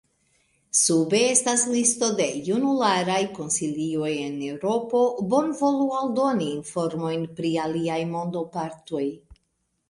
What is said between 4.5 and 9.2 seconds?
Eŭropo, bonvolu aldoni informojn pri aliaj mondopartoj.